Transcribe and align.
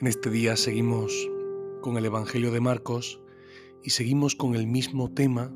En 0.00 0.06
este 0.06 0.30
día 0.30 0.56
seguimos 0.56 1.12
con 1.82 1.98
el 1.98 2.06
Evangelio 2.06 2.50
de 2.50 2.60
Marcos 2.60 3.20
y 3.82 3.90
seguimos 3.90 4.34
con 4.34 4.54
el 4.54 4.66
mismo 4.66 5.12
tema 5.12 5.52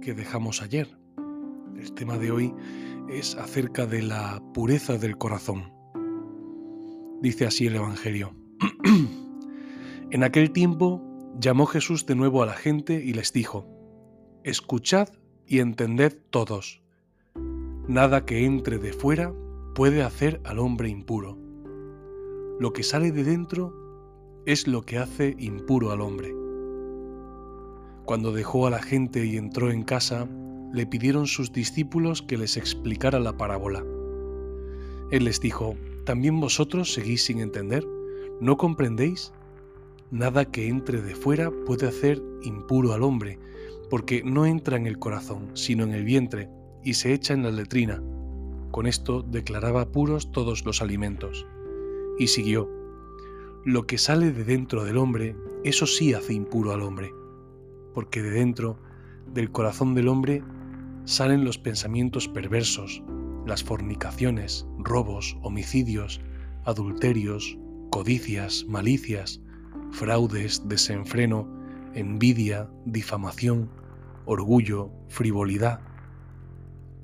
que 0.00 0.14
dejamos 0.14 0.62
ayer. 0.62 0.96
El 1.76 1.92
tema 1.92 2.16
de 2.16 2.30
hoy 2.30 2.54
es 3.10 3.34
acerca 3.34 3.84
de 3.84 4.00
la 4.00 4.42
pureza 4.54 4.96
del 4.96 5.18
corazón. 5.18 5.74
Dice 7.20 7.44
así 7.44 7.66
el 7.66 7.76
Evangelio. 7.76 8.34
en 10.10 10.24
aquel 10.24 10.52
tiempo 10.52 11.02
llamó 11.38 11.66
Jesús 11.66 12.06
de 12.06 12.14
nuevo 12.14 12.42
a 12.42 12.46
la 12.46 12.54
gente 12.54 12.94
y 13.04 13.12
les 13.12 13.34
dijo, 13.34 13.68
Escuchad 14.42 15.10
y 15.46 15.58
entended 15.58 16.16
todos. 16.30 16.82
Nada 17.88 18.24
que 18.24 18.46
entre 18.46 18.78
de 18.78 18.94
fuera 18.94 19.34
puede 19.74 20.02
hacer 20.02 20.40
al 20.44 20.60
hombre 20.60 20.88
impuro. 20.88 21.38
Lo 22.58 22.72
que 22.72 22.84
sale 22.84 23.12
de 23.12 23.24
dentro 23.24 23.81
es 24.44 24.66
lo 24.66 24.82
que 24.82 24.98
hace 24.98 25.36
impuro 25.38 25.92
al 25.92 26.00
hombre. 26.00 26.34
Cuando 28.04 28.32
dejó 28.32 28.66
a 28.66 28.70
la 28.70 28.82
gente 28.82 29.24
y 29.24 29.36
entró 29.36 29.70
en 29.70 29.84
casa, 29.84 30.26
le 30.72 30.86
pidieron 30.86 31.28
sus 31.28 31.52
discípulos 31.52 32.22
que 32.22 32.36
les 32.36 32.56
explicara 32.56 33.20
la 33.20 33.36
parábola. 33.36 33.84
Él 35.12 35.24
les 35.24 35.40
dijo, 35.40 35.76
¿también 36.04 36.40
vosotros 36.40 36.92
seguís 36.92 37.24
sin 37.24 37.38
entender? 37.38 37.86
¿No 38.40 38.56
comprendéis? 38.56 39.32
Nada 40.10 40.44
que 40.44 40.66
entre 40.66 41.00
de 41.00 41.14
fuera 41.14 41.52
puede 41.64 41.86
hacer 41.86 42.20
impuro 42.42 42.92
al 42.94 43.02
hombre, 43.02 43.38
porque 43.90 44.24
no 44.24 44.44
entra 44.44 44.76
en 44.76 44.86
el 44.86 44.98
corazón, 44.98 45.50
sino 45.54 45.84
en 45.84 45.92
el 45.92 46.04
vientre, 46.04 46.48
y 46.82 46.94
se 46.94 47.12
echa 47.12 47.34
en 47.34 47.44
la 47.44 47.52
letrina. 47.52 48.02
Con 48.72 48.86
esto 48.86 49.22
declaraba 49.22 49.92
puros 49.92 50.32
todos 50.32 50.64
los 50.64 50.82
alimentos. 50.82 51.46
Y 52.18 52.26
siguió, 52.26 52.81
lo 53.64 53.86
que 53.86 53.96
sale 53.96 54.32
de 54.32 54.44
dentro 54.44 54.84
del 54.84 54.96
hombre, 54.96 55.36
eso 55.62 55.86
sí 55.86 56.14
hace 56.14 56.34
impuro 56.34 56.72
al 56.72 56.82
hombre, 56.82 57.12
porque 57.94 58.20
de 58.20 58.30
dentro, 58.30 58.78
del 59.32 59.52
corazón 59.52 59.94
del 59.94 60.08
hombre, 60.08 60.42
salen 61.04 61.44
los 61.44 61.58
pensamientos 61.58 62.26
perversos, 62.28 63.02
las 63.46 63.62
fornicaciones, 63.62 64.66
robos, 64.78 65.36
homicidios, 65.42 66.20
adulterios, 66.64 67.56
codicias, 67.90 68.64
malicias, 68.68 69.40
fraudes, 69.92 70.68
desenfreno, 70.68 71.48
envidia, 71.94 72.68
difamación, 72.84 73.70
orgullo, 74.24 74.90
frivolidad. 75.08 75.80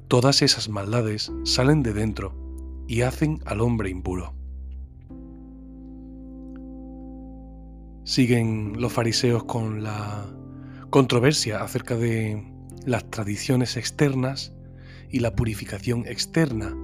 Todas 0.08 0.42
esas 0.42 0.68
maldades 0.68 1.30
salen 1.44 1.82
de 1.82 1.92
dentro 1.92 2.34
y 2.88 3.02
hacen 3.02 3.40
al 3.44 3.60
hombre 3.60 3.90
impuro. 3.90 4.37
Siguen 8.08 8.80
los 8.80 8.90
fariseos 8.90 9.44
con 9.44 9.82
la 9.82 10.24
controversia 10.88 11.62
acerca 11.62 11.94
de 11.94 12.42
las 12.86 13.10
tradiciones 13.10 13.76
externas 13.76 14.54
y 15.10 15.18
la 15.18 15.36
purificación 15.36 16.06
externa. 16.06 16.74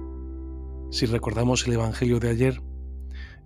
Si 0.91 1.07
recordamos 1.07 1.65
el 1.65 1.73
Evangelio 1.73 2.19
de 2.19 2.29
ayer, 2.29 2.61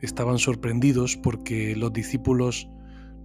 estaban 0.01 0.39
sorprendidos 0.39 1.15
porque 1.15 1.73
los 1.77 1.93
discípulos 1.93 2.67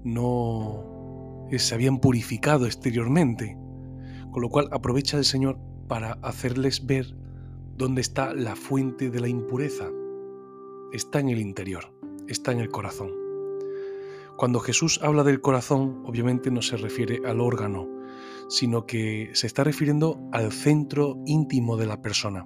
no 0.04 1.48
se 1.50 1.74
habían 1.74 1.98
purificado 1.98 2.66
exteriormente, 2.66 3.58
con 4.30 4.40
lo 4.40 4.50
cual 4.50 4.68
aprovecha 4.70 5.18
el 5.18 5.24
Señor 5.24 5.58
para 5.88 6.12
hacerles 6.22 6.86
ver 6.86 7.12
dónde 7.76 8.02
está 8.02 8.32
la 8.32 8.54
fuente 8.54 9.10
de 9.10 9.18
la 9.18 9.26
impureza. 9.26 9.90
Está 10.92 11.18
en 11.18 11.30
el 11.30 11.40
interior, 11.40 11.92
está 12.28 12.52
en 12.52 12.60
el 12.60 12.68
corazón. 12.68 13.23
Cuando 14.36 14.58
Jesús 14.58 14.98
habla 15.02 15.22
del 15.22 15.40
corazón, 15.40 16.02
obviamente 16.04 16.50
no 16.50 16.60
se 16.60 16.76
refiere 16.76 17.20
al 17.24 17.40
órgano, 17.40 17.88
sino 18.48 18.84
que 18.84 19.30
se 19.32 19.46
está 19.46 19.62
refiriendo 19.62 20.20
al 20.32 20.50
centro 20.50 21.16
íntimo 21.24 21.76
de 21.76 21.86
la 21.86 22.02
persona, 22.02 22.44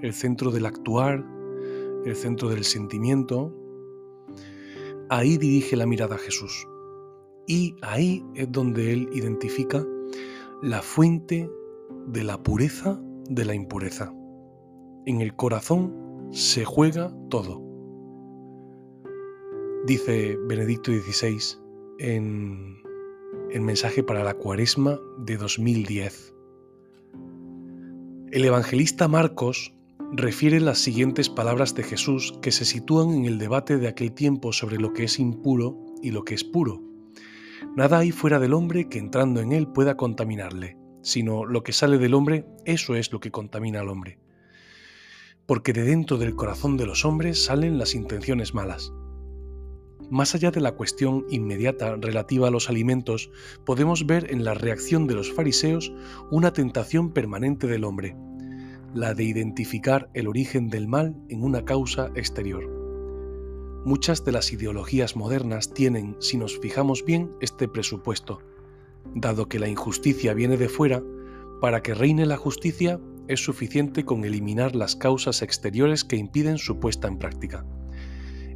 el 0.00 0.14
centro 0.14 0.50
del 0.50 0.64
actuar, 0.64 1.26
el 2.06 2.16
centro 2.16 2.48
del 2.48 2.64
sentimiento. 2.64 3.54
Ahí 5.10 5.36
dirige 5.36 5.76
la 5.76 5.86
mirada 5.86 6.14
a 6.14 6.18
Jesús. 6.18 6.66
Y 7.46 7.76
ahí 7.82 8.24
es 8.34 8.50
donde 8.50 8.92
Él 8.92 9.10
identifica 9.12 9.84
la 10.62 10.80
fuente 10.80 11.50
de 12.06 12.24
la 12.24 12.42
pureza 12.42 12.98
de 13.28 13.44
la 13.44 13.54
impureza. 13.54 14.12
En 15.04 15.20
el 15.20 15.36
corazón 15.36 16.28
se 16.32 16.64
juega 16.64 17.14
todo 17.28 17.65
dice 19.86 20.36
Benedicto 20.48 20.90
XVI 20.90 21.38
en 22.00 22.82
el 23.52 23.60
mensaje 23.60 24.02
para 24.02 24.24
la 24.24 24.34
cuaresma 24.34 24.98
de 25.18 25.36
2010. 25.36 26.34
El 28.32 28.44
evangelista 28.44 29.06
Marcos 29.06 29.72
refiere 30.12 30.60
las 30.60 30.78
siguientes 30.78 31.30
palabras 31.30 31.76
de 31.76 31.84
Jesús 31.84 32.36
que 32.42 32.50
se 32.50 32.64
sitúan 32.64 33.10
en 33.10 33.24
el 33.26 33.38
debate 33.38 33.76
de 33.78 33.86
aquel 33.86 34.12
tiempo 34.12 34.52
sobre 34.52 34.78
lo 34.78 34.92
que 34.92 35.04
es 35.04 35.20
impuro 35.20 35.78
y 36.02 36.10
lo 36.10 36.24
que 36.24 36.34
es 36.34 36.42
puro. 36.42 36.82
Nada 37.76 37.98
hay 37.98 38.10
fuera 38.10 38.40
del 38.40 38.54
hombre 38.54 38.88
que 38.88 38.98
entrando 38.98 39.40
en 39.40 39.52
él 39.52 39.68
pueda 39.68 39.96
contaminarle, 39.96 40.76
sino 41.02 41.44
lo 41.44 41.62
que 41.62 41.72
sale 41.72 41.98
del 41.98 42.14
hombre, 42.14 42.44
eso 42.64 42.96
es 42.96 43.12
lo 43.12 43.20
que 43.20 43.30
contamina 43.30 43.80
al 43.80 43.88
hombre. 43.88 44.18
Porque 45.46 45.72
de 45.72 45.84
dentro 45.84 46.18
del 46.18 46.34
corazón 46.34 46.76
de 46.76 46.86
los 46.86 47.04
hombres 47.04 47.44
salen 47.44 47.78
las 47.78 47.94
intenciones 47.94 48.52
malas, 48.52 48.92
más 50.10 50.34
allá 50.34 50.50
de 50.50 50.60
la 50.60 50.72
cuestión 50.72 51.26
inmediata 51.30 51.96
relativa 51.96 52.48
a 52.48 52.50
los 52.50 52.68
alimentos, 52.68 53.30
podemos 53.64 54.06
ver 54.06 54.30
en 54.30 54.44
la 54.44 54.54
reacción 54.54 55.06
de 55.06 55.14
los 55.14 55.32
fariseos 55.32 55.92
una 56.30 56.52
tentación 56.52 57.12
permanente 57.12 57.66
del 57.66 57.84
hombre, 57.84 58.16
la 58.94 59.14
de 59.14 59.24
identificar 59.24 60.08
el 60.14 60.28
origen 60.28 60.68
del 60.68 60.88
mal 60.88 61.16
en 61.28 61.42
una 61.42 61.64
causa 61.64 62.10
exterior. 62.14 62.68
Muchas 63.84 64.24
de 64.24 64.32
las 64.32 64.52
ideologías 64.52 65.16
modernas 65.16 65.72
tienen, 65.72 66.16
si 66.18 66.36
nos 66.36 66.58
fijamos 66.58 67.04
bien, 67.04 67.30
este 67.40 67.68
presupuesto. 67.68 68.40
Dado 69.14 69.48
que 69.48 69.58
la 69.58 69.68
injusticia 69.68 70.34
viene 70.34 70.56
de 70.56 70.68
fuera, 70.68 71.02
para 71.60 71.82
que 71.82 71.94
reine 71.94 72.26
la 72.26 72.36
justicia 72.36 73.00
es 73.28 73.44
suficiente 73.44 74.04
con 74.04 74.24
eliminar 74.24 74.74
las 74.74 74.96
causas 74.96 75.42
exteriores 75.42 76.04
que 76.04 76.16
impiden 76.16 76.58
su 76.58 76.78
puesta 76.78 77.08
en 77.08 77.18
práctica. 77.18 77.64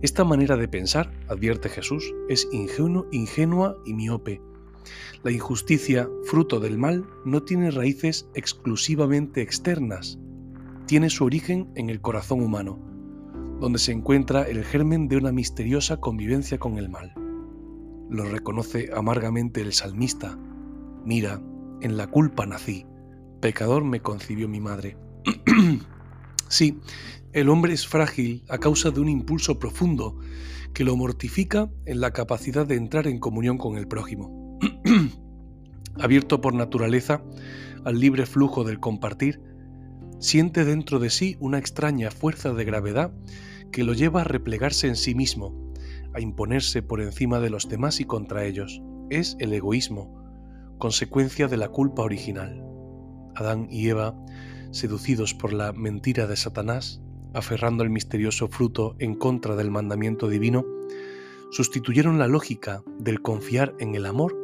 Esta 0.03 0.25
manera 0.25 0.57
de 0.57 0.67
pensar, 0.67 1.13
advierte 1.29 1.69
Jesús, 1.69 2.15
es 2.29 2.49
ingenua 2.53 3.77
y 3.85 3.93
miope. 3.93 4.41
La 5.23 5.31
injusticia, 5.31 6.09
fruto 6.25 6.59
del 6.59 6.79
mal, 6.79 7.05
no 7.27 7.43
tiene 7.43 7.71
raíces 7.71 8.27
exclusivamente 8.35 9.43
externas, 9.43 10.19
tiene 10.87 11.11
su 11.11 11.25
origen 11.25 11.71
en 11.75 11.91
el 11.91 12.01
corazón 12.01 12.43
humano, 12.43 12.79
donde 13.61 13.79
se 13.79 13.93
encuentra 13.93 14.43
el 14.43 14.65
germen 14.65 15.07
de 15.07 15.19
una 15.19 15.33
misteriosa 15.33 15.99
convivencia 15.99 16.59
con 16.59 16.79
el 16.79 16.89
mal. 16.89 17.13
Lo 18.09 18.25
reconoce 18.25 18.89
amargamente 18.95 19.61
el 19.61 19.75
salmista. 19.75 20.39
Mira, 21.05 21.43
en 21.83 21.99
la 21.99 22.07
culpa 22.07 22.47
nací, 22.47 22.87
pecador 23.41 23.85
me 23.85 24.01
concibió 24.01 24.49
mi 24.49 24.61
madre. 24.61 24.97
sí, 26.51 26.79
el 27.33 27.49
hombre 27.49 27.73
es 27.73 27.87
frágil 27.87 28.45
a 28.51 28.59
causa 28.59 28.91
de 28.91 29.01
un 29.01 29.09
impulso 29.09 29.59
profundo 29.59 30.19
que 30.75 30.85
lo 30.85 30.97
mortifica 30.97 31.71
en 31.87 32.01
la 32.01 32.13
capacidad 32.13 32.67
de 32.67 32.77
entrar 32.77 33.07
en 33.07 33.19
comunión 33.19 33.57
con 33.57 33.77
el 33.79 33.89
prójimo. 33.89 34.59
Abierto 35.99 36.41
por 36.41 36.55
naturaleza 36.55 37.23
al 37.85 37.99
libre 37.99 38.27
flujo 38.27 38.65
del 38.65 38.79
compartir, 38.79 39.41
siente 40.19 40.65
dentro 40.65 40.99
de 40.99 41.11
sí 41.11 41.37
una 41.41 41.59
extraña 41.59 42.11
fuerza 42.11 42.53
de 42.53 42.65
gravedad 42.65 43.13
que 43.73 43.85
lo 43.85 43.95
lleva 43.95 44.21
a 44.21 44.25
replegarse 44.25 44.87
en 44.87 44.97
sí 44.97 45.15
mismo, 45.15 45.73
a 46.15 46.21
imponerse 46.21 46.83
por 46.83 47.01
encima 47.01 47.41
de 47.41 47.51
los 47.51 47.69
demás 47.69 48.01
y 48.01 48.05
contra 48.05 48.45
ellos. 48.45 48.83
Es 49.09 49.37
el 49.39 49.53
egoísmo, 49.53 50.21
consecuencia 50.79 51.49
de 51.49 51.57
la 51.57 51.69
culpa 51.69 52.03
original. 52.03 52.65
Adán 53.35 53.69
y 53.71 53.89
Eva, 53.89 54.15
seducidos 54.71 55.35
por 55.35 55.53
la 55.53 55.73
mentira 55.73 56.27
de 56.27 56.37
Satanás, 56.37 57.01
aferrando 57.35 57.83
al 57.83 57.91
misterioso 57.91 58.49
fruto 58.49 58.97
en 58.99 59.15
contra 59.15 59.57
del 59.57 59.71
mandamiento 59.71 60.29
divino, 60.29 60.65
sustituyeron 61.51 62.19
la 62.19 62.29
lógica 62.29 62.83
del 62.99 63.23
confiar 63.23 63.75
en 63.79 63.95
el 63.95 64.07
amor 64.07 64.37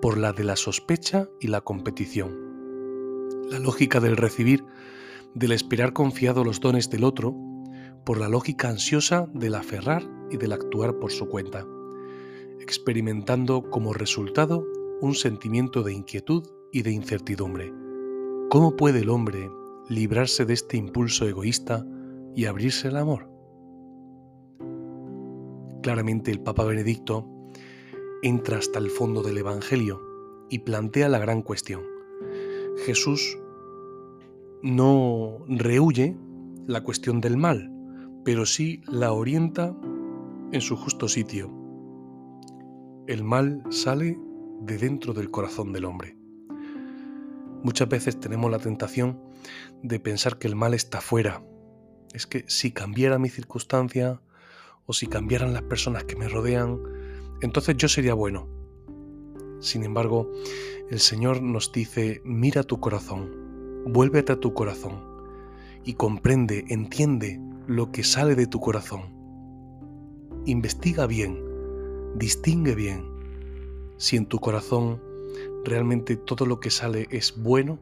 por 0.00 0.18
la 0.18 0.32
de 0.32 0.44
la 0.44 0.56
sospecha 0.56 1.28
y 1.40 1.48
la 1.48 1.60
competición. 1.60 2.34
La 3.50 3.58
lógica 3.58 4.00
del 4.00 4.16
recibir, 4.16 4.64
del 5.34 5.52
esperar 5.52 5.92
confiado 5.92 6.44
los 6.44 6.60
dones 6.60 6.90
del 6.90 7.04
otro, 7.04 7.34
por 8.04 8.18
la 8.18 8.28
lógica 8.28 8.68
ansiosa 8.68 9.28
del 9.34 9.54
aferrar 9.54 10.08
y 10.30 10.36
del 10.36 10.52
actuar 10.52 10.98
por 10.98 11.12
su 11.12 11.28
cuenta, 11.28 11.66
experimentando 12.60 13.62
como 13.70 13.92
resultado 13.92 14.64
un 15.00 15.14
sentimiento 15.14 15.82
de 15.82 15.92
inquietud 15.92 16.44
y 16.72 16.82
de 16.82 16.92
incertidumbre. 16.92 17.72
¿Cómo 18.48 18.76
puede 18.76 19.00
el 19.00 19.10
hombre 19.10 19.50
librarse 19.88 20.44
de 20.44 20.54
este 20.54 20.76
impulso 20.76 21.26
egoísta 21.26 21.86
y 22.34 22.46
abrirse 22.46 22.88
al 22.88 22.96
amor? 22.96 23.30
Claramente 25.82 26.30
el 26.30 26.40
Papa 26.40 26.64
Benedicto 26.64 27.28
entra 28.22 28.58
hasta 28.58 28.78
el 28.78 28.90
fondo 28.90 29.22
del 29.22 29.38
Evangelio 29.38 30.00
y 30.50 30.60
plantea 30.60 31.08
la 31.08 31.18
gran 31.18 31.42
cuestión. 31.42 31.82
Jesús 32.84 33.38
no 34.62 35.44
rehuye 35.48 36.16
la 36.66 36.82
cuestión 36.82 37.20
del 37.20 37.36
mal, 37.36 37.72
pero 38.24 38.46
sí 38.46 38.82
la 38.88 39.12
orienta 39.12 39.76
en 40.52 40.60
su 40.60 40.76
justo 40.76 41.08
sitio. 41.08 41.52
El 43.06 43.22
mal 43.22 43.62
sale 43.70 44.18
de 44.62 44.78
dentro 44.78 45.14
del 45.14 45.30
corazón 45.30 45.72
del 45.72 45.84
hombre. 45.84 46.16
Muchas 47.62 47.88
veces 47.88 48.18
tenemos 48.18 48.50
la 48.50 48.58
tentación 48.58 49.20
de 49.82 50.00
pensar 50.00 50.38
que 50.38 50.48
el 50.48 50.56
mal 50.56 50.74
está 50.74 51.00
fuera. 51.00 51.42
Es 52.12 52.26
que 52.26 52.44
si 52.48 52.72
cambiara 52.72 53.18
mi 53.18 53.28
circunstancia 53.28 54.20
o 54.86 54.92
si 54.92 55.06
cambiaran 55.06 55.52
las 55.52 55.62
personas 55.62 56.04
que 56.04 56.16
me 56.16 56.28
rodean, 56.28 56.78
entonces 57.42 57.76
yo 57.76 57.88
sería 57.88 58.14
bueno. 58.14 58.48
Sin 59.60 59.84
embargo, 59.84 60.30
el 60.90 61.00
Señor 61.00 61.42
nos 61.42 61.72
dice, 61.72 62.20
mira 62.24 62.62
tu 62.62 62.78
corazón, 62.80 63.84
vuélvete 63.86 64.32
a 64.32 64.40
tu 64.40 64.54
corazón 64.54 65.02
y 65.84 65.94
comprende, 65.94 66.64
entiende 66.68 67.40
lo 67.66 67.90
que 67.90 68.04
sale 68.04 68.34
de 68.34 68.46
tu 68.46 68.60
corazón. 68.60 69.14
Investiga 70.46 71.06
bien, 71.06 71.42
distingue 72.16 72.74
bien 72.74 73.04
si 73.96 74.16
en 74.16 74.26
tu 74.26 74.38
corazón 74.38 75.02
realmente 75.64 76.16
todo 76.16 76.46
lo 76.46 76.60
que 76.60 76.70
sale 76.70 77.08
es 77.10 77.36
bueno 77.36 77.78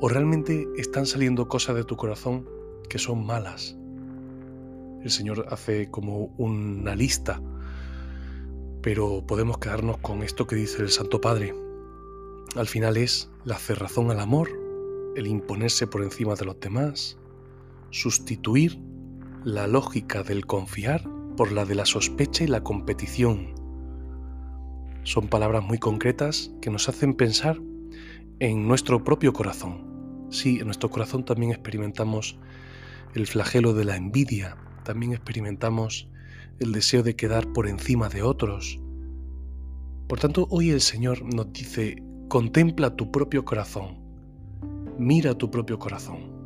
o 0.00 0.08
realmente 0.08 0.68
están 0.76 1.06
saliendo 1.06 1.48
cosas 1.48 1.76
de 1.76 1.84
tu 1.84 1.96
corazón 1.96 2.48
que 2.88 2.98
son 2.98 3.24
malas. 3.24 3.76
El 5.02 5.10
Señor 5.10 5.46
hace 5.50 5.90
como 5.90 6.34
una 6.36 6.94
lista 6.94 7.40
pero 8.82 9.24
podemos 9.26 9.58
quedarnos 9.58 9.98
con 9.98 10.22
esto 10.22 10.46
que 10.46 10.56
dice 10.56 10.82
el 10.82 10.90
Santo 10.90 11.20
Padre. 11.20 11.54
Al 12.56 12.66
final 12.66 12.96
es 12.96 13.30
la 13.44 13.56
cerrazón 13.56 14.10
al 14.10 14.20
amor, 14.20 14.48
el 15.16 15.26
imponerse 15.26 15.86
por 15.86 16.02
encima 16.02 16.34
de 16.34 16.44
los 16.44 16.60
demás, 16.60 17.18
sustituir 17.90 18.80
la 19.44 19.66
lógica 19.66 20.22
del 20.22 20.46
confiar 20.46 21.04
por 21.36 21.52
la 21.52 21.64
de 21.64 21.74
la 21.74 21.86
sospecha 21.86 22.44
y 22.44 22.46
la 22.46 22.62
competición. 22.62 23.54
Son 25.02 25.28
palabras 25.28 25.64
muy 25.64 25.78
concretas 25.78 26.52
que 26.60 26.70
nos 26.70 26.88
hacen 26.88 27.14
pensar 27.14 27.60
en 28.40 28.68
nuestro 28.68 29.02
propio 29.02 29.32
corazón. 29.32 30.26
Sí, 30.30 30.58
en 30.58 30.66
nuestro 30.66 30.90
corazón 30.90 31.24
también 31.24 31.50
experimentamos 31.50 32.38
el 33.14 33.26
flagelo 33.26 33.72
de 33.74 33.84
la 33.84 33.96
envidia, 33.96 34.56
también 34.84 35.12
experimentamos 35.12 36.08
el 36.60 36.72
deseo 36.72 37.02
de 37.02 37.16
quedar 37.16 37.52
por 37.52 37.66
encima 37.66 38.08
de 38.08 38.22
otros. 38.22 38.78
Por 40.08 40.20
tanto, 40.20 40.46
hoy 40.50 40.70
el 40.70 40.80
Señor 40.80 41.22
nos 41.22 41.52
dice, 41.52 42.02
contempla 42.28 42.94
tu 42.94 43.10
propio 43.10 43.44
corazón, 43.44 43.98
mira 44.98 45.36
tu 45.36 45.50
propio 45.50 45.78
corazón. 45.78 46.38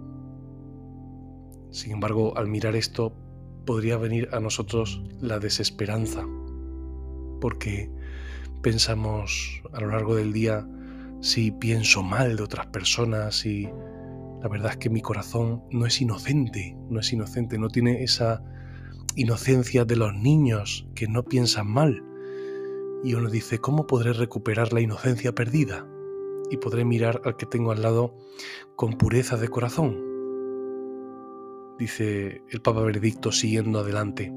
Sin 1.71 1.93
embargo, 1.93 2.37
al 2.37 2.49
mirar 2.49 2.77
esto, 2.77 3.13
podría 3.67 3.97
venir 3.97 4.29
a 4.33 4.41
nosotros 4.41 5.03
la 5.21 5.39
desesperanza, 5.39 6.27
porque 7.41 7.91
pensamos 8.63 9.63
a 9.73 9.81
lo 9.81 9.89
largo 9.89 10.15
del 10.15 10.33
día 10.33 10.67
si 11.23 11.53
pienso 11.53 12.03
mal 12.03 12.37
de 12.37 12.43
otras 12.43 12.67
personas 12.67 13.47
y 13.47 13.71
la 14.43 14.49
verdad 14.49 14.73
es 14.73 14.77
que 14.77 14.91
mi 14.91 15.01
corazón 15.01 15.63
no 15.71 15.87
es 15.87 16.01
inocente, 16.01 16.77
no 16.91 16.99
es 16.99 17.13
inocente, 17.13 17.59
no 17.59 17.69
tiene 17.69 18.03
esa 18.03 18.43
inocencia 19.15 19.85
de 19.85 19.95
los 19.95 20.13
niños 20.15 20.89
que 20.97 21.07
no 21.07 21.23
piensan 21.23 21.69
mal. 21.69 22.03
Y 23.05 23.15
uno 23.15 23.31
dice, 23.31 23.61
¿cómo 23.61 23.87
podré 23.87 24.13
recuperar 24.13 24.73
la 24.73 24.81
inocencia 24.81 25.33
perdida? 25.33 25.87
Y 26.51 26.57
podré 26.57 26.85
mirar 26.85 27.23
al 27.25 27.37
que 27.37 27.47
tengo 27.47 27.71
al 27.71 27.83
lado 27.83 28.17
con 28.75 28.99
pureza 28.99 29.37
de 29.37 29.49
corazón. 29.49 29.97
Dice 31.79 32.43
el 32.51 32.61
Papa 32.63 32.83
Benedicto 32.83 33.31
siguiendo 33.31 33.79
adelante. 33.79 34.33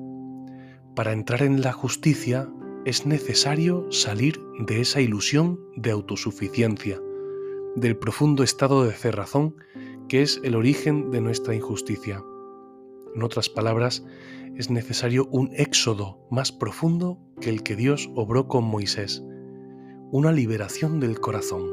Para 0.95 1.13
entrar 1.13 1.41
en 1.41 1.61
la 1.61 1.73
justicia 1.73 2.47
es 2.85 3.07
necesario 3.07 3.91
salir 3.91 4.39
de 4.59 4.79
esa 4.79 5.01
ilusión 5.01 5.59
de 5.75 5.89
autosuficiencia, 5.89 7.01
del 7.75 7.97
profundo 7.97 8.43
estado 8.43 8.85
de 8.85 8.93
cerrazón 8.93 9.55
que 10.07 10.21
es 10.21 10.39
el 10.43 10.55
origen 10.55 11.09
de 11.09 11.19
nuestra 11.19 11.55
injusticia. 11.55 12.23
En 13.15 13.23
otras 13.23 13.49
palabras, 13.49 14.05
es 14.55 14.69
necesario 14.69 15.27
un 15.31 15.49
éxodo 15.53 16.19
más 16.29 16.51
profundo 16.51 17.19
que 17.41 17.49
el 17.49 17.63
que 17.63 17.75
Dios 17.75 18.09
obró 18.15 18.47
con 18.47 18.63
Moisés, 18.63 19.23
una 20.11 20.31
liberación 20.31 20.99
del 20.99 21.19
corazón. 21.19 21.67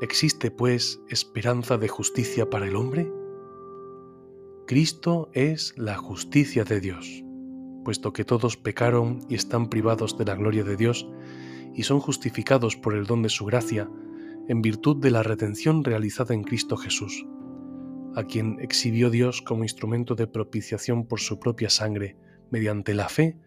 ¿Existe, 0.00 0.50
pues, 0.50 1.00
esperanza 1.10 1.78
de 1.78 1.86
justicia 1.86 2.50
para 2.50 2.66
el 2.66 2.74
hombre? 2.74 3.10
Cristo 4.66 5.30
es 5.32 5.74
la 5.76 5.96
justicia 5.96 6.64
de 6.64 6.80
Dios, 6.80 7.24
puesto 7.82 8.12
que 8.12 8.24
todos 8.24 8.56
pecaron 8.56 9.20
y 9.28 9.34
están 9.34 9.68
privados 9.68 10.16
de 10.18 10.24
la 10.24 10.34
gloria 10.34 10.64
de 10.64 10.76
Dios 10.76 11.08
y 11.74 11.84
son 11.84 12.00
justificados 12.00 12.76
por 12.76 12.94
el 12.94 13.06
don 13.06 13.22
de 13.22 13.28
su 13.28 13.44
gracia 13.44 13.88
en 14.48 14.62
virtud 14.62 14.96
de 14.96 15.10
la 15.10 15.22
redención 15.22 15.84
realizada 15.84 16.34
en 16.34 16.42
Cristo 16.42 16.76
Jesús 16.76 17.24
a 18.14 18.24
quien 18.24 18.58
exhibió 18.60 19.10
Dios 19.10 19.42
como 19.42 19.64
instrumento 19.64 20.14
de 20.14 20.26
propiciación 20.26 21.06
por 21.06 21.20
su 21.20 21.38
propia 21.38 21.70
sangre, 21.70 22.16
mediante 22.50 22.94
la 22.94 23.08
fe, 23.08 23.38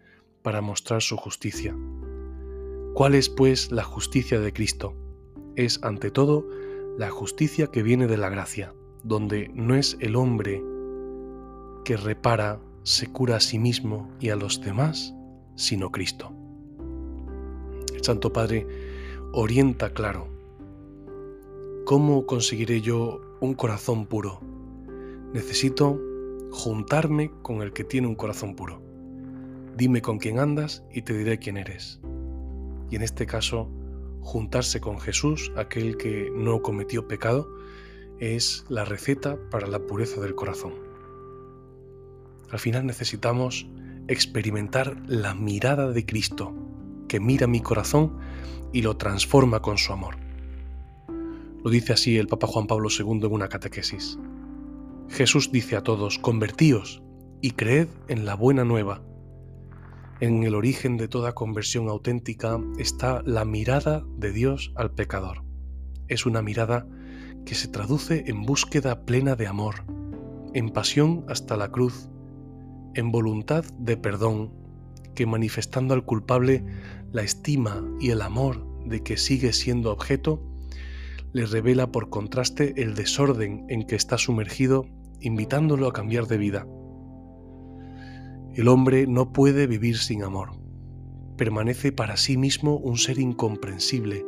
para 0.42 0.60
mostrar 0.60 1.02
su 1.02 1.16
justicia. 1.16 1.76
¿Cuál 2.94 3.14
es, 3.14 3.28
pues, 3.28 3.70
la 3.70 3.84
justicia 3.84 4.40
de 4.40 4.52
Cristo? 4.52 4.94
Es, 5.54 5.82
ante 5.82 6.10
todo, 6.10 6.46
la 6.98 7.10
justicia 7.10 7.68
que 7.68 7.82
viene 7.82 8.06
de 8.06 8.16
la 8.16 8.28
gracia, 8.28 8.74
donde 9.04 9.50
no 9.54 9.74
es 9.74 9.96
el 10.00 10.16
hombre 10.16 10.62
que 11.84 11.96
repara, 11.96 12.60
se 12.86 13.08
cura 13.08 13.34
a 13.34 13.40
sí 13.40 13.58
mismo 13.58 14.08
y 14.20 14.28
a 14.28 14.36
los 14.36 14.60
demás, 14.60 15.12
sino 15.56 15.90
Cristo. 15.90 16.32
El 17.92 18.04
Santo 18.04 18.32
Padre 18.32 18.64
orienta 19.32 19.92
claro. 19.92 20.28
¿Cómo 21.84 22.26
conseguiré 22.26 22.80
yo 22.80 23.20
un 23.40 23.54
corazón 23.54 24.06
puro? 24.06 24.40
Necesito 25.34 26.00
juntarme 26.52 27.32
con 27.42 27.60
el 27.60 27.72
que 27.72 27.82
tiene 27.82 28.06
un 28.06 28.14
corazón 28.14 28.54
puro. 28.54 28.80
Dime 29.76 30.00
con 30.00 30.18
quién 30.18 30.38
andas 30.38 30.84
y 30.92 31.02
te 31.02 31.18
diré 31.18 31.40
quién 31.40 31.56
eres. 31.56 32.00
Y 32.88 32.94
en 32.94 33.02
este 33.02 33.26
caso, 33.26 33.68
juntarse 34.20 34.80
con 34.80 35.00
Jesús, 35.00 35.50
aquel 35.56 35.96
que 35.96 36.30
no 36.32 36.62
cometió 36.62 37.08
pecado, 37.08 37.50
es 38.20 38.64
la 38.68 38.84
receta 38.84 39.36
para 39.50 39.66
la 39.66 39.80
pureza 39.80 40.20
del 40.20 40.36
corazón. 40.36 40.85
Al 42.50 42.58
final 42.58 42.86
necesitamos 42.86 43.68
experimentar 44.08 44.96
la 45.06 45.34
mirada 45.34 45.90
de 45.90 46.06
Cristo, 46.06 46.54
que 47.08 47.20
mira 47.20 47.46
mi 47.46 47.60
corazón 47.60 48.18
y 48.72 48.82
lo 48.82 48.96
transforma 48.96 49.60
con 49.60 49.78
su 49.78 49.92
amor. 49.92 50.16
Lo 51.64 51.70
dice 51.70 51.92
así 51.92 52.16
el 52.16 52.28
Papa 52.28 52.46
Juan 52.46 52.66
Pablo 52.66 52.88
II 52.96 53.26
en 53.26 53.32
una 53.32 53.48
catequesis. 53.48 54.18
Jesús 55.08 55.50
dice 55.50 55.76
a 55.76 55.82
todos, 55.82 56.18
convertíos 56.18 57.02
y 57.40 57.52
creed 57.52 57.88
en 58.08 58.24
la 58.24 58.34
buena 58.34 58.64
nueva. 58.64 59.02
En 60.20 60.42
el 60.44 60.54
origen 60.54 60.96
de 60.96 61.08
toda 61.08 61.34
conversión 61.34 61.88
auténtica 61.88 62.60
está 62.78 63.22
la 63.24 63.44
mirada 63.44 64.04
de 64.16 64.32
Dios 64.32 64.72
al 64.76 64.92
pecador. 64.92 65.42
Es 66.08 66.26
una 66.26 66.42
mirada 66.42 66.86
que 67.44 67.54
se 67.54 67.68
traduce 67.68 68.24
en 68.26 68.42
búsqueda 68.42 69.04
plena 69.04 69.36
de 69.36 69.46
amor, 69.46 69.84
en 70.54 70.70
pasión 70.70 71.24
hasta 71.28 71.56
la 71.56 71.70
cruz, 71.70 72.08
en 72.96 73.12
voluntad 73.12 73.64
de 73.78 73.96
perdón, 73.96 74.52
que 75.14 75.26
manifestando 75.26 75.94
al 75.94 76.04
culpable 76.04 76.64
la 77.12 77.22
estima 77.22 77.84
y 78.00 78.10
el 78.10 78.22
amor 78.22 78.66
de 78.86 79.02
que 79.02 79.16
sigue 79.16 79.52
siendo 79.52 79.92
objeto, 79.92 80.42
le 81.32 81.44
revela 81.46 81.92
por 81.92 82.08
contraste 82.08 82.74
el 82.82 82.94
desorden 82.94 83.66
en 83.68 83.86
que 83.86 83.96
está 83.96 84.16
sumergido 84.18 84.86
invitándolo 85.20 85.86
a 85.88 85.92
cambiar 85.92 86.26
de 86.26 86.38
vida. 86.38 86.66
El 88.54 88.68
hombre 88.68 89.06
no 89.06 89.32
puede 89.32 89.66
vivir 89.66 89.98
sin 89.98 90.22
amor. 90.22 90.52
Permanece 91.36 91.92
para 91.92 92.16
sí 92.16 92.38
mismo 92.38 92.78
un 92.78 92.96
ser 92.96 93.18
incomprensible. 93.18 94.24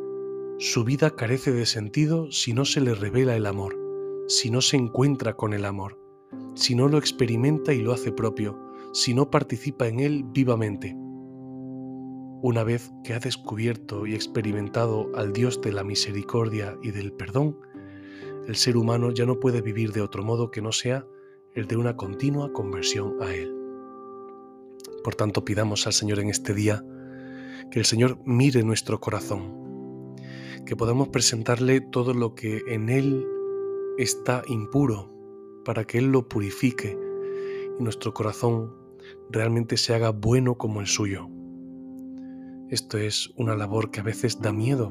Su 0.59 0.85
vida 0.85 1.11
carece 1.17 1.53
de 1.53 1.65
sentido 1.65 2.31
si 2.31 2.53
no 2.53 2.67
se 2.67 2.83
le 2.83 2.95
revela 2.95 3.37
el 3.37 3.47
amor, 3.47 3.75
si 4.29 4.51
no 4.51 4.61
se 4.61 4.77
encuentra 4.77 5.35
con 5.35 5.55
el 5.55 5.65
amor, 5.65 5.99
si 6.55 6.75
no 6.75 6.89
lo 6.89 6.99
experimenta 6.99 7.73
y 7.73 7.81
lo 7.81 7.93
hace 7.93 8.13
propio, 8.13 8.59
si 8.93 9.15
no 9.15 9.31
participa 9.31 9.87
en 9.87 10.01
él 10.01 10.25
vivamente. 10.27 10.97
Una 12.41 12.63
vez 12.65 12.93
que 13.05 13.15
ha 13.15 13.19
descubierto 13.19 14.07
y 14.07 14.15
experimentado 14.15 15.11
al 15.15 15.33
Dios 15.33 15.61
de 15.61 15.73
la 15.73 15.85
misericordia 15.85 16.77
y 16.83 16.93
del 16.93 17.13
perdón, 17.13 17.59
el 18.47 18.57
ser 18.57 18.77
humano 18.77 19.11
ya 19.11 19.27
no 19.27 19.41
puede 19.41 19.61
vivir 19.61 19.93
de 19.93 20.01
otro 20.01 20.25
modo 20.25 20.51
que 20.51 20.63
no 20.63 20.73
sea 20.73 21.07
el 21.55 21.67
de 21.67 21.77
una 21.77 21.97
continua 21.97 22.53
conversión 22.53 23.17
a 23.21 23.35
Él. 23.35 23.53
Por 25.03 25.15
tanto, 25.15 25.45
pidamos 25.45 25.87
al 25.87 25.93
Señor 25.93 26.21
en 26.21 26.29
este 26.29 26.55
día 26.55 26.85
que 27.71 27.81
el 27.81 27.85
Señor 27.85 28.19
mire 28.25 28.63
nuestro 28.63 29.01
corazón, 29.01 30.15
que 30.65 30.77
podamos 30.77 31.09
presentarle 31.09 31.81
todo 31.81 32.15
lo 32.15 32.35
que 32.35 32.63
en 32.69 32.89
Él 32.89 33.27
está 33.99 34.43
impuro, 34.47 35.18
para 35.69 35.85
que 35.85 35.99
Él 35.99 36.07
lo 36.07 36.27
purifique 36.27 36.99
y 37.79 37.83
nuestro 37.83 38.15
corazón 38.15 38.75
realmente 39.29 39.77
se 39.77 39.95
haga 39.95 40.13
bueno 40.13 40.57
como 40.57 40.81
el 40.81 40.87
suyo. 40.87 41.29
Esto 42.71 42.97
es 42.97 43.35
una 43.37 43.55
labor 43.55 43.91
que 43.91 44.01
a 44.01 44.03
veces 44.03 44.41
da 44.41 44.51
miedo, 44.51 44.91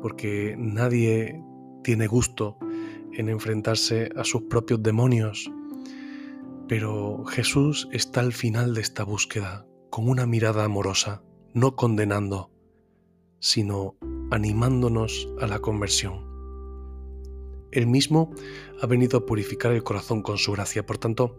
porque 0.00 0.54
nadie 0.56 1.42
tiene 1.82 2.06
gusto 2.06 2.56
en 3.14 3.28
enfrentarse 3.28 4.10
a 4.14 4.22
sus 4.22 4.42
propios 4.42 4.80
demonios. 4.80 5.50
Pero 6.68 7.24
Jesús 7.24 7.88
está 7.90 8.20
al 8.20 8.32
final 8.32 8.74
de 8.74 8.82
esta 8.82 9.02
búsqueda, 9.02 9.66
con 9.90 10.08
una 10.08 10.24
mirada 10.24 10.62
amorosa, 10.62 11.24
no 11.52 11.74
condenando, 11.74 12.52
sino 13.40 13.96
animándonos 14.30 15.28
a 15.40 15.48
la 15.48 15.58
conversión. 15.58 16.25
Él 17.70 17.86
mismo 17.86 18.32
ha 18.80 18.86
venido 18.86 19.18
a 19.18 19.26
purificar 19.26 19.72
el 19.72 19.82
corazón 19.82 20.22
con 20.22 20.38
su 20.38 20.52
gracia. 20.52 20.84
Por 20.84 20.98
tanto, 20.98 21.38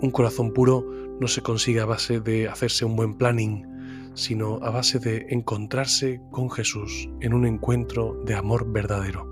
un 0.00 0.10
corazón 0.10 0.52
puro 0.52 0.86
no 1.20 1.28
se 1.28 1.42
consigue 1.42 1.80
a 1.80 1.84
base 1.84 2.20
de 2.20 2.48
hacerse 2.48 2.84
un 2.84 2.96
buen 2.96 3.14
planning, 3.14 3.66
sino 4.14 4.58
a 4.62 4.70
base 4.70 4.98
de 4.98 5.26
encontrarse 5.30 6.20
con 6.30 6.50
Jesús 6.50 7.08
en 7.20 7.34
un 7.34 7.46
encuentro 7.46 8.20
de 8.24 8.34
amor 8.34 8.72
verdadero. 8.72 9.28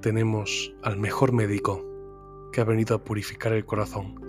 Tenemos 0.00 0.74
al 0.82 0.98
mejor 0.98 1.32
médico 1.32 1.84
que 2.52 2.60
ha 2.60 2.64
venido 2.64 2.96
a 2.96 3.04
purificar 3.04 3.52
el 3.52 3.64
corazón. 3.64 4.20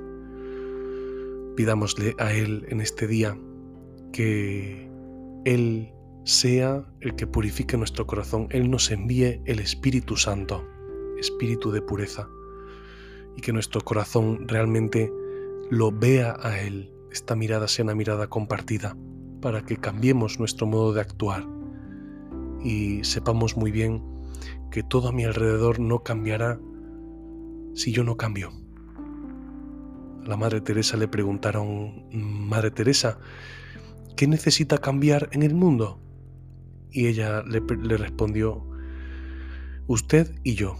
Pidámosle 1.56 2.16
a 2.18 2.34
Él 2.34 2.66
en 2.70 2.80
este 2.80 3.08
día 3.08 3.38
que 4.12 4.90
Él 5.46 5.94
sea 6.24 6.86
el 7.02 7.16
que 7.16 7.28
purifique 7.28 7.78
nuestro 7.78 8.08
corazón, 8.08 8.48
Él 8.52 8.70
nos 8.70 8.92
envíe 8.92 9.42
el 9.46 9.60
Espíritu 9.60 10.16
Santo, 10.16 10.66
Espíritu 11.20 11.72
de 11.72 11.82
pureza, 11.82 12.28
y 13.36 13.42
que 13.42 13.54
nuestro 13.54 13.82
corazón 13.82 14.48
realmente 14.48 15.12
lo 15.70 15.92
vea 15.92 16.38
a 16.42 16.60
Él 16.62 16.94
esta 17.14 17.36
mirada 17.36 17.68
sea 17.68 17.86
una 17.86 17.94
mirada 17.94 18.26
compartida 18.28 18.98
para 19.40 19.62
que 19.62 19.78
cambiemos 19.78 20.40
nuestro 20.40 20.66
modo 20.66 20.94
de 20.94 21.02
actuar 21.02 21.48
y 22.64 23.04
sepamos 23.04 23.56
muy 23.56 23.70
bien 23.70 24.04
que 24.72 24.82
todo 24.82 25.10
a 25.10 25.12
mi 25.12 25.24
alrededor 25.24 25.80
no 25.80 26.02
cambiará 26.02 26.60
si 27.76 27.92
yo 27.92 28.04
no 28.04 28.18
cambio. 28.18 28.52
A 30.24 30.28
la 30.28 30.38
Madre 30.38 30.62
Teresa 30.62 30.98
le 30.98 31.08
preguntaron, 31.08 32.08
Madre 32.12 32.72
Teresa, 32.72 33.20
¿qué 34.16 34.26
necesita 34.26 34.80
cambiar 34.80 35.30
en 35.34 35.44
el 35.44 35.54
mundo? 35.54 36.00
Y 36.94 37.08
ella 37.08 37.42
le, 37.42 37.60
respondió, 37.98 38.64
usted 39.88 40.32
y 40.44 40.54
yo. 40.54 40.78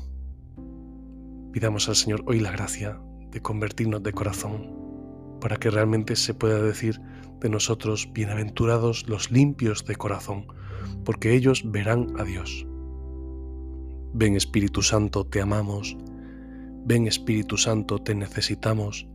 Pidamos 1.52 1.90
al 1.90 1.96
Señor 1.96 2.24
hoy 2.28 2.40
la 2.40 2.52
gracia 2.52 3.02
de 3.32 3.42
convertirnos 3.42 4.04
de 4.04 4.14
corazón 4.14 4.72
para 5.42 5.58
que 5.58 5.72
realmente 5.72 6.16
se 6.16 6.36
pueda 6.36 6.62
decir 6.62 7.02
de 7.42 7.50
nosotros, 7.50 8.08
bienaventurados 8.14 9.10
los 9.10 9.32
limpios 9.32 9.84
de 9.86 9.96
corazón, 9.96 10.46
porque 11.04 11.34
ellos 11.34 11.64
verán 11.66 12.08
a 12.20 12.24
Dios. 12.24 12.66
Ven 14.14 14.36
Espíritu 14.36 14.84
Santo, 14.84 15.26
te 15.26 15.42
amamos. 15.42 15.98
Ven 16.86 17.08
Espíritu 17.08 17.58
Santo, 17.58 17.98
te 17.98 18.14
necesitamos. 18.14 19.08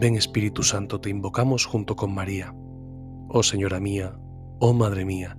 Ven 0.00 0.16
Espíritu 0.16 0.64
Santo, 0.64 1.00
te 1.00 1.08
invocamos 1.08 1.64
junto 1.66 1.94
con 1.94 2.12
María. 2.12 2.52
Oh 3.28 3.44
Señora 3.44 3.78
mía, 3.78 4.18
oh 4.58 4.74
Madre 4.74 5.04
mía, 5.04 5.38